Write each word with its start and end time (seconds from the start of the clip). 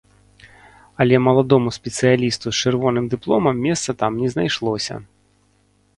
Але 1.05 1.19
маладому 1.27 1.69
спецыялісту 1.77 2.47
з 2.53 2.57
чырвоным 2.65 3.05
дыпломам 3.15 3.55
месца 3.67 3.89
там 4.03 4.11
не 4.23 4.29
знайшлося. 4.37 4.95